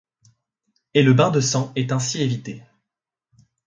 Et 0.95 1.03
le 1.03 1.13
bain 1.13 1.29
de 1.29 1.39
sang 1.39 1.71
est 1.75 1.91
ainsi 1.91 2.23
évité. 2.23 2.63